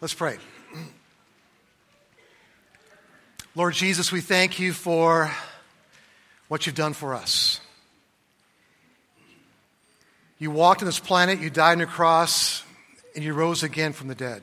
[0.00, 0.38] Let's pray.
[3.54, 5.30] Lord Jesus, we thank you for
[6.48, 7.60] what you've done for us.
[10.38, 12.62] You walked on this planet, you died on a cross,
[13.14, 14.42] and you rose again from the dead.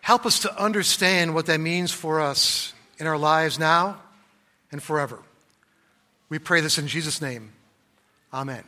[0.00, 4.00] Help us to understand what that means for us in our lives now
[4.72, 5.20] and forever.
[6.28, 7.52] We pray this in Jesus' name.
[8.34, 8.64] Amen.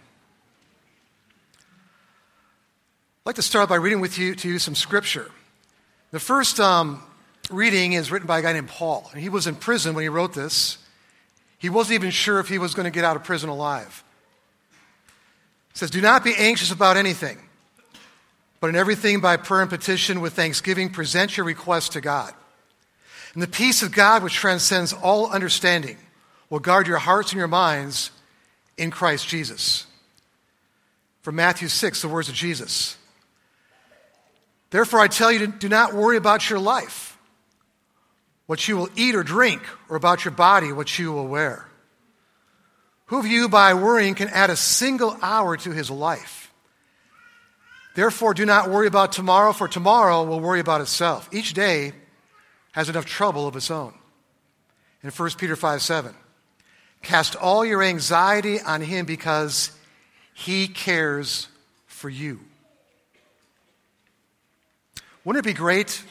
[3.16, 5.28] I'd like to start by reading with you to you some scripture.
[6.10, 7.02] The first um,
[7.50, 9.08] reading is written by a guy named Paul.
[9.12, 10.78] And he was in prison when he wrote this.
[11.58, 14.02] He wasn't even sure if he was going to get out of prison alive.
[15.70, 17.38] It says, Do not be anxious about anything,
[18.60, 22.32] but in everything by prayer and petition with thanksgiving, present your requests to God.
[23.34, 25.98] And the peace of God, which transcends all understanding,
[26.48, 28.10] will guard your hearts and your minds
[28.76, 29.86] in Christ Jesus.
[31.22, 32.96] From Matthew 6, the words of Jesus.
[34.70, 37.18] Therefore, I tell you, do not worry about your life,
[38.46, 41.66] what you will eat or drink, or about your body, what you will wear.
[43.06, 46.52] Who of you, by worrying, can add a single hour to his life?
[47.96, 51.28] Therefore, do not worry about tomorrow, for tomorrow will worry about itself.
[51.32, 51.92] Each day
[52.72, 53.94] has enough trouble of its own.
[55.02, 56.14] In 1 Peter 5 7,
[57.02, 59.72] cast all your anxiety on him because
[60.32, 61.48] he cares
[61.86, 62.40] for you.
[65.24, 66.02] Wouldn't it be great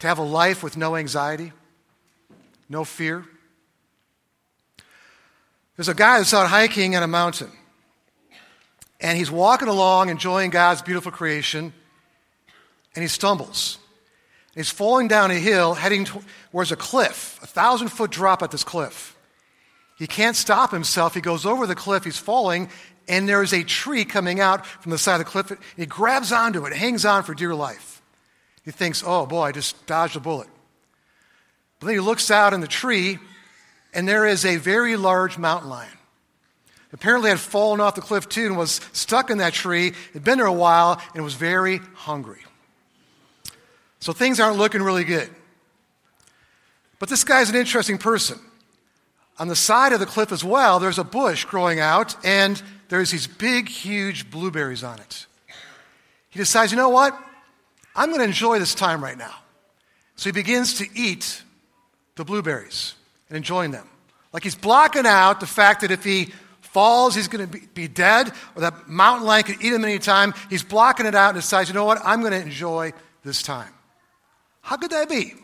[0.00, 1.52] to have a life with no anxiety,
[2.68, 3.24] no fear?
[5.76, 7.50] There's a guy that's out hiking on a mountain,
[9.00, 11.72] and he's walking along, enjoying God's beautiful creation,
[12.94, 13.78] and he stumbles.
[14.54, 16.06] He's falling down a hill, heading
[16.50, 19.16] towards a cliff, a thousand foot drop at this cliff.
[19.96, 21.14] He can't stop himself.
[21.14, 22.68] He goes over the cliff, he's falling,
[23.06, 25.52] and there's a tree coming out from the side of the cliff.
[25.76, 27.89] He grabs onto it, hangs on for dear life.
[28.70, 30.46] He thinks, oh boy, I just dodged a bullet.
[31.80, 33.18] But then he looks out in the tree,
[33.92, 35.90] and there is a very large mountain lion.
[36.92, 40.38] Apparently, had fallen off the cliff too and was stuck in that tree, had been
[40.38, 42.44] there a while, and was very hungry.
[43.98, 45.28] So things aren't looking really good.
[47.00, 48.38] But this guy's an interesting person.
[49.40, 53.10] On the side of the cliff as well, there's a bush growing out, and there's
[53.10, 55.26] these big, huge blueberries on it.
[56.28, 57.20] He decides, you know what?
[57.94, 59.34] I'm going to enjoy this time right now.
[60.16, 61.42] So he begins to eat
[62.16, 62.94] the blueberries
[63.28, 63.88] and enjoying them.
[64.32, 67.88] Like he's blocking out the fact that if he falls, he's going to be, be
[67.88, 70.34] dead, or that mountain lion could eat him any time.
[70.48, 71.98] He's blocking it out and decides, you know what?
[72.04, 72.92] I'm going to enjoy
[73.24, 73.72] this time.
[74.60, 75.34] How could that be?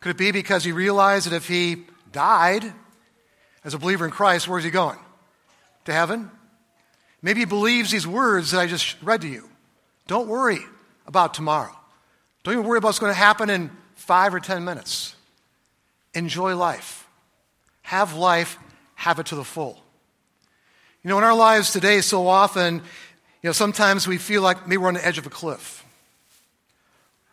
[0.00, 2.70] Could it be because he realized that if he died
[3.64, 4.98] as a believer in Christ, where's he going?
[5.86, 6.30] To heaven?
[7.22, 9.48] Maybe he believes these words that I just read to you.
[10.06, 10.60] Don't worry
[11.06, 11.74] about tomorrow.
[12.42, 15.14] Don't even worry about what's going to happen in five or ten minutes.
[16.14, 17.08] Enjoy life.
[17.82, 18.58] Have life,
[18.94, 19.82] have it to the full.
[21.02, 22.82] You know, in our lives today, so often, you
[23.48, 25.84] know, sometimes we feel like maybe we're on the edge of a cliff.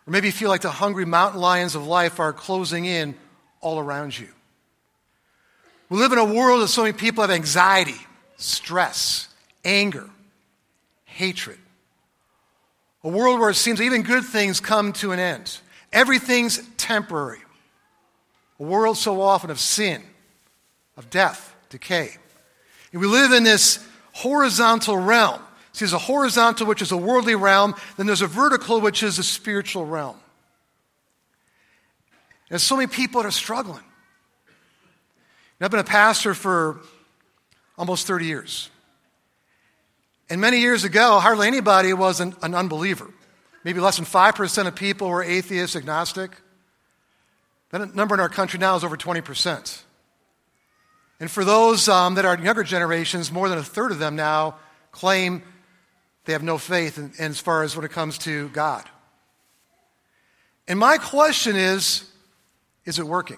[0.05, 3.15] Or maybe you feel like the hungry mountain lions of life are closing in
[3.61, 4.27] all around you.
[5.89, 7.97] We live in a world of so many people have anxiety,
[8.37, 9.27] stress,
[9.63, 10.09] anger,
[11.05, 11.57] hatred.
[13.03, 15.59] A world where it seems even good things come to an end.
[15.91, 17.39] Everything's temporary.
[18.59, 20.01] A world so often of sin,
[20.95, 22.09] of death, decay.
[22.91, 25.41] And we live in this horizontal realm.
[25.73, 29.17] See, there's a horizontal, which is a worldly realm, then there's a vertical, which is
[29.17, 30.15] a spiritual realm.
[32.49, 33.83] And so many people are struggling.
[35.59, 36.81] And I've been a pastor for
[37.77, 38.69] almost 30 years.
[40.33, 43.07] And many years ago, hardly anybody was an, an unbeliever.
[43.63, 46.31] Maybe less than 5% of people were atheist, agnostic.
[47.69, 49.83] That number in our country now is over 20%.
[51.19, 54.55] And for those um, that are younger generations, more than a third of them now
[54.91, 55.43] claim
[56.25, 58.83] they have no faith in, in as far as when it comes to God.
[60.67, 62.09] And my question is
[62.85, 63.37] is it working?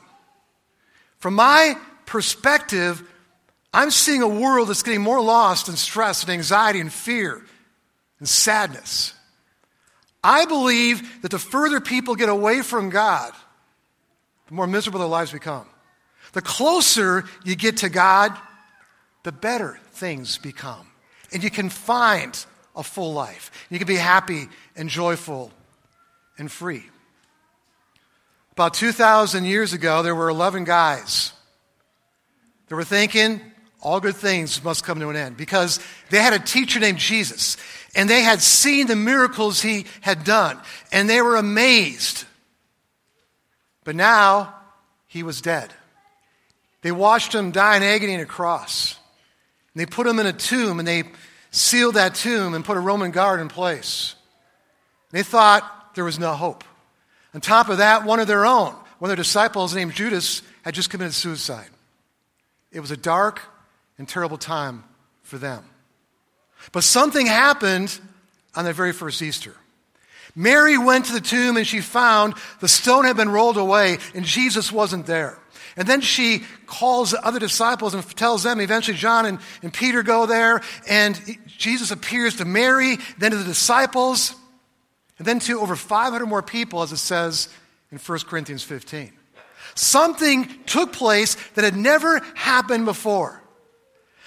[1.18, 1.76] From my
[2.06, 3.04] perspective,
[3.76, 7.44] I'm seeing a world that's getting more lost in stress and anxiety and fear
[8.20, 9.14] and sadness.
[10.24, 13.34] I believe that the further people get away from God,
[14.48, 15.68] the more miserable their lives become.
[16.32, 18.32] The closer you get to God,
[19.24, 20.88] the better things become.
[21.34, 22.46] And you can find
[22.78, 23.52] a full life.
[23.70, 24.48] You can be happy
[24.78, 25.52] and joyful
[26.38, 26.86] and free.
[28.54, 31.34] About 2,000 years ago, there were 11 guys
[32.70, 33.42] that were thinking,
[33.82, 35.80] all good things must come to an end because
[36.10, 37.58] they had a teacher named Jesus.
[37.96, 40.60] And they had seen the miracles he had done,
[40.92, 42.26] and they were amazed.
[43.86, 44.54] But now
[45.08, 45.72] he was dead.
[46.82, 48.98] They watched him die in agony on a cross.
[49.74, 51.04] And they put him in a tomb, and they
[51.52, 54.16] sealed that tomb and put a Roman guard in place.
[55.12, 56.64] They thought there was no hope.
[57.34, 60.74] On top of that, one of their own, one of their disciples named Judas, had
[60.74, 61.70] just committed suicide.
[62.72, 63.42] It was a dark
[63.98, 64.84] and terrible time
[65.24, 65.64] for them.
[66.72, 67.98] But something happened
[68.56, 69.56] on that very first Easter.
[70.36, 74.26] Mary went to the tomb and she found the stone had been rolled away and
[74.26, 75.40] Jesus wasn't there.
[75.78, 80.04] And then she calls the other disciples and tells them, eventually John and, and Peter
[80.04, 84.36] go there, and Jesus appears to Mary, then to the disciples,
[85.18, 87.50] and then to over 500 more people, as it says
[87.92, 89.12] in 1 Corinthians 15.
[89.76, 93.42] Something took place that had never happened before.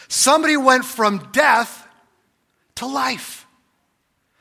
[0.08, 1.87] Somebody went from death
[2.76, 3.46] to life.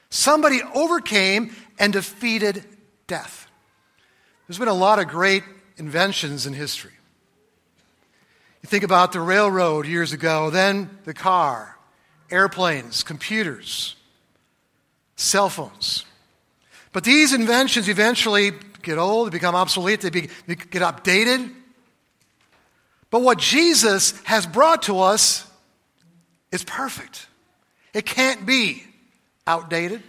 [0.09, 2.63] Somebody overcame and defeated
[3.05, 3.47] death.
[4.47, 5.43] There's been a lot of great
[5.77, 6.91] inventions in history.
[8.63, 11.77] You think about the railroad years ago, then the car,
[12.31, 13.95] airplanes, computers,
[15.15, 16.05] cell phones.
[16.93, 21.53] But these inventions eventually get old, they become obsolete, they, be, they get updated.
[23.09, 25.46] But what Jesus has brought to us
[26.51, 27.27] is perfect.
[27.93, 28.83] It can't be
[29.45, 30.03] outdated.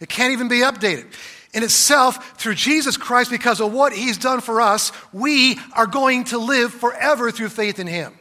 [0.00, 1.06] It can't even be updated.
[1.52, 6.24] In itself, through Jesus Christ, because of what He's done for us, we are going
[6.24, 8.12] to live forever through faith in Him.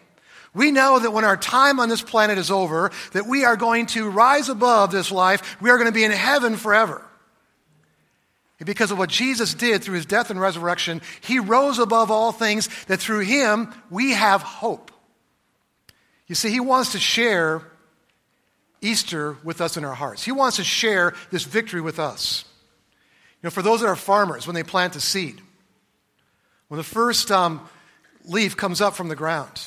[0.53, 3.87] We know that when our time on this planet is over, that we are going
[3.87, 5.59] to rise above this life.
[5.61, 7.03] We are going to be in heaven forever.
[8.59, 12.31] And because of what Jesus did through his death and resurrection, he rose above all
[12.31, 14.91] things, that through him we have hope.
[16.27, 17.63] You see, he wants to share
[18.81, 20.23] Easter with us in our hearts.
[20.23, 22.45] He wants to share this victory with us.
[23.41, 25.41] You know, for those that are farmers, when they plant a seed,
[26.67, 27.67] when the first um,
[28.25, 29.61] leaf comes up from the ground,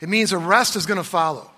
[0.00, 1.50] it means a rest is going to follow.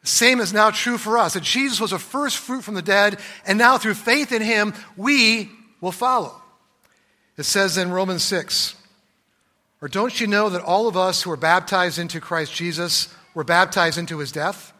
[0.00, 2.82] The same is now true for us that Jesus was a first fruit from the
[2.82, 6.34] dead, and now through faith in him, we will follow.
[7.36, 8.74] It says in Romans 6
[9.82, 13.42] Or don't you know that all of us who are baptized into Christ Jesus were
[13.42, 14.72] baptized into his death?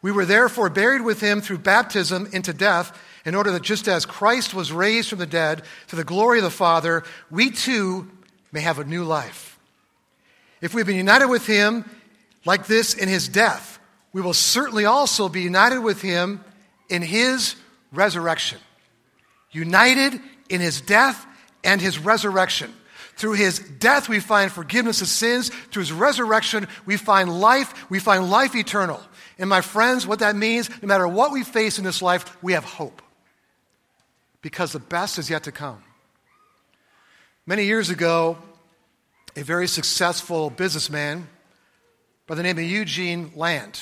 [0.00, 4.06] We were therefore buried with him through baptism into death, in order that just as
[4.06, 8.08] Christ was raised from the dead to the glory of the Father, we too
[8.52, 9.58] may have a new life.
[10.60, 11.84] If we've been united with him
[12.44, 13.80] like this in his death,
[14.12, 16.42] we will certainly also be united with him
[16.88, 17.56] in his
[17.92, 18.58] resurrection.
[19.50, 21.26] United in his death
[21.64, 22.72] and his resurrection.
[23.18, 25.48] Through his death, we find forgiveness of sins.
[25.48, 27.90] Through his resurrection, we find life.
[27.90, 29.00] We find life eternal.
[29.40, 32.52] And my friends, what that means, no matter what we face in this life, we
[32.52, 33.02] have hope.
[34.40, 35.82] Because the best is yet to come.
[37.44, 38.38] Many years ago,
[39.34, 41.26] a very successful businessman
[42.28, 43.72] by the name of Eugene Lang,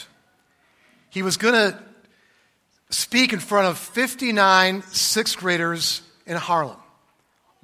[1.10, 1.78] he was going to
[2.88, 6.78] speak in front of 59 sixth graders in Harlem.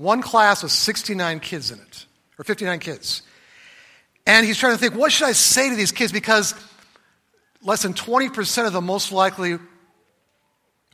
[0.02, 2.06] One class with 69 kids in it,
[2.36, 3.22] or 59 kids.
[4.26, 6.10] And he's trying to think, what should I say to these kids?
[6.10, 6.56] Because
[7.62, 9.58] less than 20% of them most likely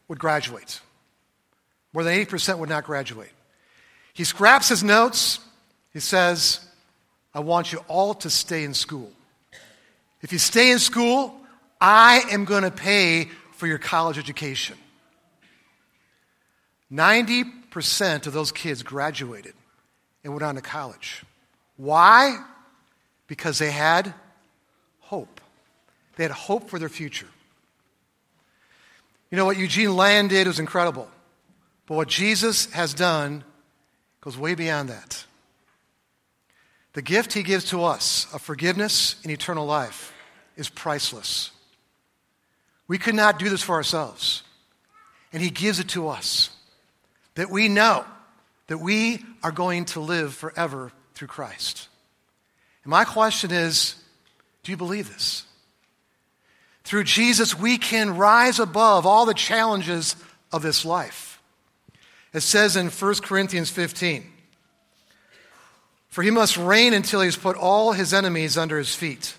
[0.09, 0.83] would graduate.
[1.95, 3.31] More than 80% would not graduate.
[4.13, 5.41] He scraps his notes.
[5.95, 6.61] He says,
[7.33, 9.11] I want you all to stay in school.
[10.21, 11.35] If you stay in school,
[11.81, 14.77] I am going to pay for your college education.
[16.93, 19.55] 90% of those kids graduated
[20.25, 21.25] and went on to college.
[21.77, 22.45] Why?
[23.27, 24.13] Because they had
[25.01, 25.41] hope.
[26.17, 27.29] They had hope for their future.
[29.31, 31.09] You know what Eugene Lang did was incredible.
[31.87, 33.45] But what Jesus has done
[34.21, 35.25] goes way beyond that.
[36.95, 40.13] The gift he gives to us of forgiveness and eternal life
[40.57, 41.53] is priceless.
[42.89, 44.43] We could not do this for ourselves.
[45.33, 46.51] And he gives it to us
[47.39, 48.05] that we know
[48.67, 51.89] that we are going to live forever through Christ.
[52.83, 53.95] And my question is
[54.65, 55.45] do you believe this?
[56.83, 60.17] Through Jesus, we can rise above all the challenges
[60.51, 61.41] of this life.
[62.35, 64.29] It says in 1 Corinthians 15
[66.09, 69.37] For he must reign until he has put all his enemies under his feet.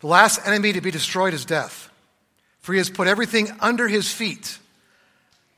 [0.00, 1.90] The last enemy to be destroyed is death,
[2.60, 4.58] for he has put everything under his feet.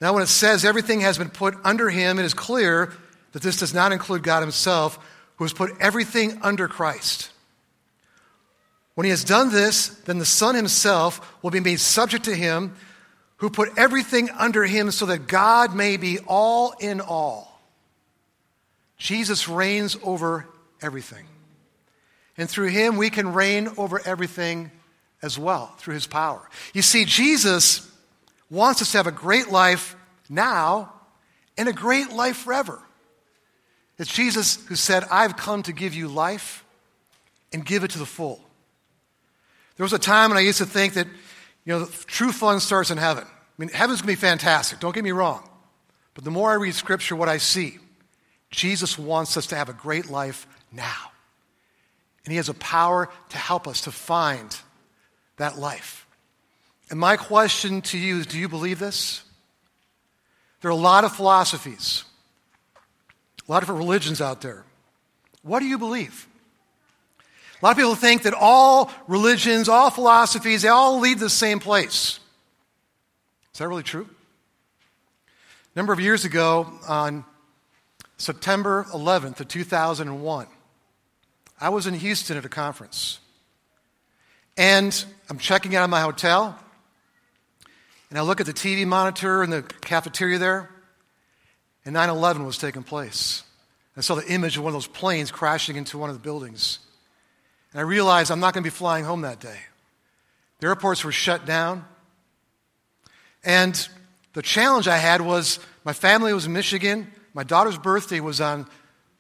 [0.01, 2.93] Now, when it says everything has been put under him, it is clear
[3.33, 4.99] that this does not include God himself,
[5.37, 7.31] who has put everything under Christ.
[8.95, 12.75] When he has done this, then the Son himself will be made subject to him
[13.39, 17.61] who put everything under him so that God may be all in all.
[18.97, 20.47] Jesus reigns over
[20.81, 21.27] everything.
[22.39, 24.71] And through him, we can reign over everything
[25.23, 26.49] as well, through his power.
[26.73, 27.91] You see, Jesus
[28.51, 29.97] wants us to have a great life
[30.29, 30.93] now
[31.59, 32.81] and a great life forever.
[33.99, 36.65] It's Jesus who said, I've come to give you life
[37.53, 38.41] and give it to the full.
[39.77, 41.07] There was a time when I used to think that,
[41.65, 43.25] you know, true fun starts in heaven.
[43.25, 45.49] I mean, heaven's going to be fantastic, don't get me wrong.
[46.15, 47.79] But the more I read Scripture, what I see,
[48.51, 51.11] Jesus wants us to have a great life now.
[52.25, 54.57] And He has a power to help us to find
[55.37, 56.06] that life.
[56.91, 59.23] And my question to you is do you believe this?
[60.61, 62.05] There are a lot of philosophies,
[63.47, 64.65] a lot of different religions out there.
[65.43, 66.27] What do you believe?
[67.61, 71.31] A lot of people think that all religions, all philosophies, they all lead to the
[71.31, 72.21] same place.
[73.53, 74.09] Is that really true?
[75.75, 77.25] A number of years ago, on
[78.19, 80.47] September 11th of 2001,
[81.61, 83.19] I was in Houston at a conference.
[84.57, 86.59] And I'm checking out of my hotel,
[88.11, 90.71] and I look at the TV monitor in the cafeteria there,
[91.85, 93.43] and 9 11 was taking place.
[93.97, 96.81] I saw the image of one of those planes crashing into one of the buildings.
[97.73, 99.59] And I realized I'm not going to be flying home that day.
[100.61, 101.85] The airports were shut down.
[103.43, 103.89] And
[104.35, 107.11] the challenge I had was my family was in Michigan.
[107.33, 108.67] My daughter's birthday was on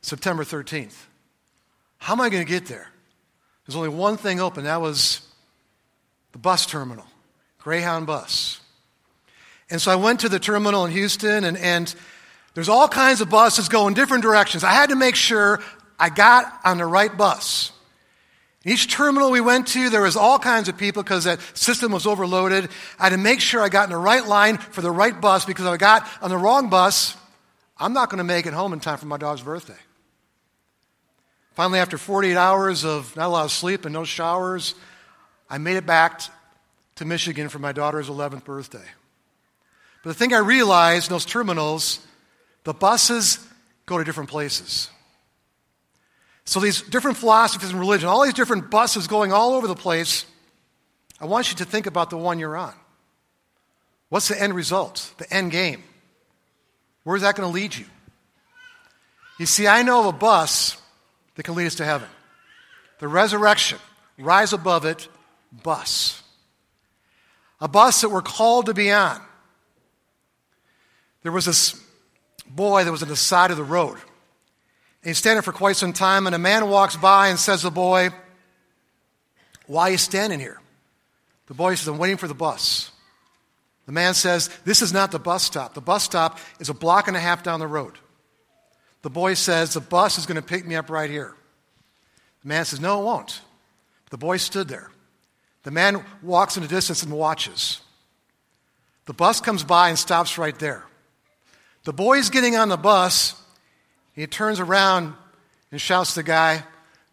[0.02, 0.96] September 13th.
[1.98, 2.90] How am I going to get there?
[3.66, 4.64] There's only one thing open.
[4.64, 5.22] That was
[6.32, 7.06] the bus terminal,
[7.58, 8.60] Greyhound bus.
[9.70, 11.92] And so I went to the terminal in Houston, and, and
[12.54, 14.64] there's all kinds of buses going different directions.
[14.64, 15.60] I had to make sure
[15.98, 17.72] I got on the right bus.
[18.64, 22.04] Each terminal we went to, there was all kinds of people because that system was
[22.04, 22.68] overloaded.
[22.98, 25.44] I had to make sure I got in the right line for the right bus
[25.44, 27.16] because if I got on the wrong bus,
[27.78, 29.76] I'm not going to make it home in time for my dog's birthday.
[31.54, 34.74] Finally, after 48 hours of not a lot of sleep and no showers,
[35.48, 36.22] I made it back
[36.96, 38.84] to Michigan for my daughter's 11th birthday.
[40.06, 41.98] But the thing I realized in those terminals,
[42.62, 43.44] the buses
[43.86, 44.88] go to different places.
[46.44, 50.24] So, these different philosophies and religion, all these different buses going all over the place,
[51.20, 52.72] I want you to think about the one you're on.
[54.08, 55.82] What's the end result, the end game?
[57.02, 57.86] Where's that going to lead you?
[59.40, 60.80] You see, I know of a bus
[61.34, 62.08] that can lead us to heaven.
[63.00, 63.80] The resurrection,
[64.18, 65.08] rise above it,
[65.64, 66.22] bus.
[67.60, 69.20] A bus that we're called to be on.
[71.26, 71.74] There was this
[72.48, 73.94] boy that was on the side of the road.
[73.94, 77.66] And he's standing for quite some time, and a man walks by and says to
[77.66, 78.10] the boy,
[79.66, 80.60] Why are you standing here?
[81.48, 82.92] The boy says, I'm waiting for the bus.
[83.86, 85.74] The man says, This is not the bus stop.
[85.74, 87.98] The bus stop is a block and a half down the road.
[89.02, 91.34] The boy says, The bus is going to pick me up right here.
[92.42, 93.40] The man says, No, it won't.
[94.10, 94.92] The boy stood there.
[95.64, 97.80] The man walks in the distance and watches.
[99.06, 100.84] The bus comes by and stops right there.
[101.86, 103.40] The boy's getting on the bus.
[104.12, 105.14] He turns around
[105.70, 106.64] and shouts to the guy,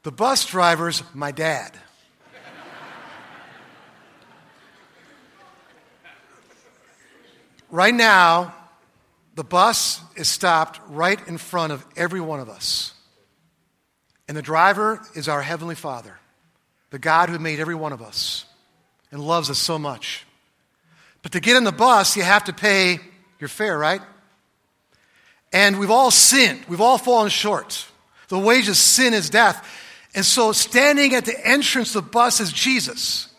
[0.02, 1.78] The bus driver's my dad.
[7.70, 8.56] right now,
[9.36, 12.96] the bus is stopped right in front of every one of us.
[14.28, 16.18] And the driver is our Heavenly Father,
[16.90, 18.46] the God who made every one of us
[19.12, 20.26] and loves us so much.
[21.22, 23.00] But to get in the bus, you have to pay
[23.40, 24.02] your fare, right?
[25.54, 26.66] And we've all sinned.
[26.68, 27.86] We've all fallen short.
[28.28, 29.66] The wage of sin is death.
[30.16, 33.30] And so, standing at the entrance of the bus is Jesus.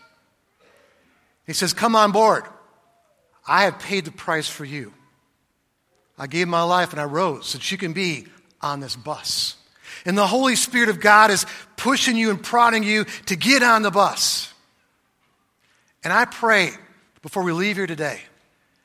[1.47, 2.44] He says, Come on board.
[3.47, 4.94] I have paid the price for you.
[6.16, 8.26] I gave my life and I rose so that you can be
[8.61, 9.56] on this bus.
[10.06, 11.44] And the Holy Spirit of God is
[11.76, 14.52] pushing you and prodding you to get on the bus.
[16.02, 16.71] And I pray
[17.23, 18.21] before we leave here today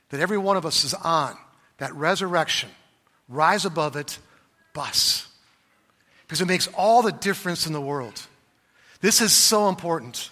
[0.09, 1.37] that every one of us is on
[1.77, 2.69] that resurrection
[3.29, 4.19] rise above it,
[4.73, 5.27] bus.
[6.25, 8.21] Because it makes all the difference in the world.
[9.01, 10.29] This is so important.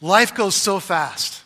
[0.00, 1.42] Life goes so fast,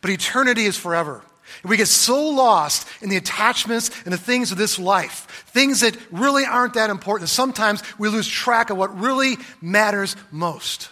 [0.00, 1.22] but eternity is forever.
[1.62, 5.80] And we get so lost in the attachments and the things of this life, things
[5.80, 7.28] that really aren't that important.
[7.28, 10.88] Sometimes we lose track of what really matters most.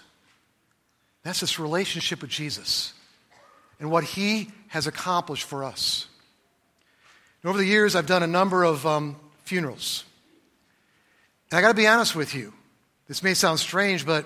[1.23, 2.93] That's this relationship with Jesus
[3.79, 6.07] and what he has accomplished for us.
[7.43, 10.05] And over the years, I've done a number of um, funerals.
[11.51, 12.53] And I got to be honest with you.
[13.09, 14.25] This may sound strange, but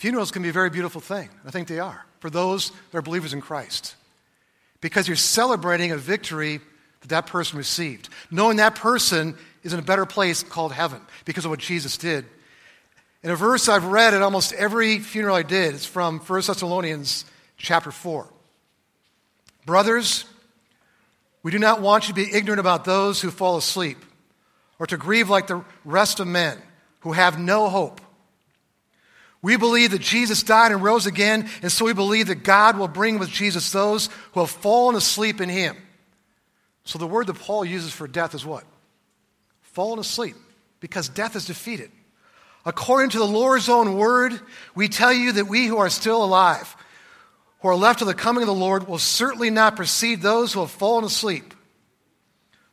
[0.00, 1.28] Funerals can be a very beautiful thing.
[1.44, 3.96] I think they are for those that are believers in Christ.
[4.80, 6.62] Because you're celebrating a victory
[7.02, 11.44] that that person received, knowing that person is in a better place called heaven because
[11.44, 12.24] of what Jesus did.
[13.22, 17.26] In a verse I've read at almost every funeral I did, it's from 1 Thessalonians
[17.58, 18.26] chapter 4.
[19.66, 20.24] Brothers,
[21.42, 23.98] we do not want you to be ignorant about those who fall asleep,
[24.78, 26.58] or to grieve like the rest of men
[27.00, 28.00] who have no hope.
[29.42, 32.88] We believe that Jesus died and rose again, and so we believe that God will
[32.88, 35.76] bring with Jesus those who have fallen asleep in him.
[36.84, 38.64] So the word that Paul uses for death is what?
[39.62, 40.36] Fallen asleep,
[40.80, 41.90] because death is defeated.
[42.66, 44.38] According to the Lord's own word,
[44.74, 46.76] we tell you that we who are still alive,
[47.60, 50.60] who are left to the coming of the Lord, will certainly not precede those who
[50.60, 51.54] have fallen asleep.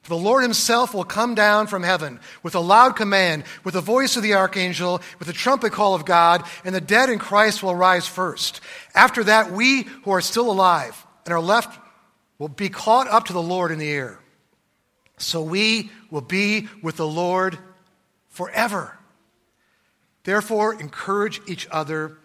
[0.01, 3.81] For the Lord himself will come down from heaven with a loud command, with the
[3.81, 7.61] voice of the archangel, with the trumpet call of God, and the dead in Christ
[7.61, 8.61] will rise first.
[8.95, 11.77] After that, we who are still alive and are left
[12.39, 14.17] will be caught up to the Lord in the air.
[15.17, 17.57] So we will be with the Lord
[18.29, 18.97] forever.
[20.23, 22.17] Therefore, encourage each other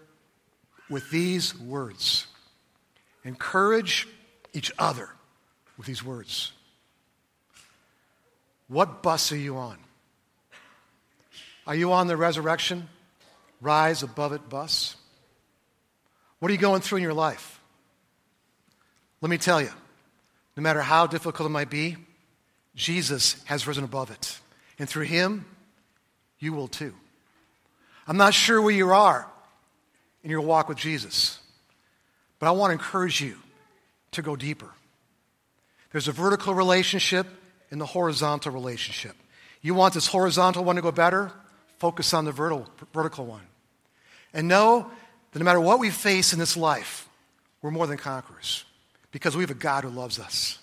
[0.88, 2.28] with these words.
[3.24, 4.08] Encourage
[4.52, 5.08] each other
[5.76, 6.52] with these words.
[8.68, 9.78] What bus are you on?
[11.66, 12.88] Are you on the resurrection,
[13.60, 14.96] rise above it bus?
[16.38, 17.60] What are you going through in your life?
[19.20, 19.70] Let me tell you,
[20.56, 21.96] no matter how difficult it might be,
[22.74, 24.40] Jesus has risen above it.
[24.78, 25.44] And through him,
[26.40, 26.94] you will too.
[28.08, 29.28] I'm not sure where you are
[30.24, 31.38] in your walk with Jesus,
[32.42, 33.36] but I want to encourage you
[34.10, 34.68] to go deeper.
[35.92, 37.28] There's a vertical relationship
[37.70, 39.14] and the horizontal relationship.
[39.60, 41.30] You want this horizontal one to go better?
[41.78, 43.46] Focus on the vertical one.
[44.34, 44.90] And know
[45.30, 47.08] that no matter what we face in this life,
[47.62, 48.64] we're more than conquerors
[49.12, 50.58] because we have a God who loves us.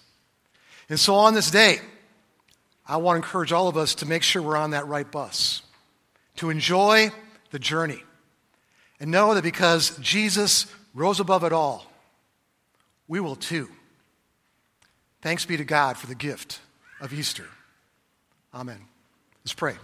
[0.89, 1.77] And so on this day,
[2.85, 5.61] I want to encourage all of us to make sure we're on that right bus,
[6.35, 7.13] to enjoy
[7.51, 8.03] the journey,
[8.99, 11.85] and know that because Jesus rose above it all,
[13.07, 13.69] we will too.
[15.21, 16.59] Thanks be to God for the gift
[17.01, 17.45] of Easter.
[18.53, 18.79] Amen.
[19.43, 19.75] Let's pray.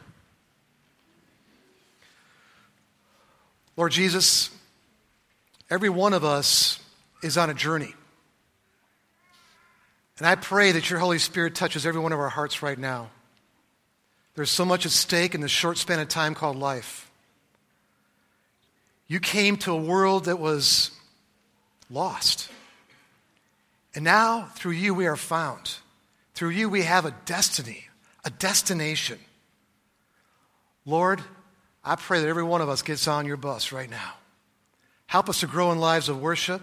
[3.77, 4.49] Lord Jesus,
[5.69, 6.79] every one of us
[7.21, 7.93] is on a journey.
[10.17, 13.09] And I pray that your Holy Spirit touches every one of our hearts right now.
[14.35, 17.04] There's so much at stake in this short span of time called life.
[19.07, 20.91] You came to a world that was
[21.89, 22.49] lost.
[23.93, 25.75] And now, through you, we are found.
[26.33, 27.85] Through you, we have a destiny,
[28.23, 29.19] a destination.
[30.85, 31.21] Lord,
[31.83, 34.13] I pray that every one of us gets on your bus right now.
[35.07, 36.61] Help us to grow in lives of worship,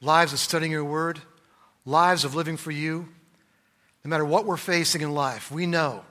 [0.00, 1.20] lives of studying your word,
[1.86, 3.08] lives of living for you.
[4.04, 6.04] No matter what we're facing in life, we know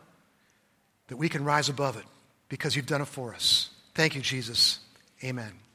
[1.08, 2.06] that we can rise above it
[2.50, 3.70] because you've done it for us.
[3.94, 4.80] Thank you, Jesus.
[5.24, 5.67] Amen.